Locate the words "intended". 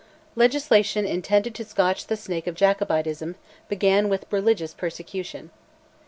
1.05-1.53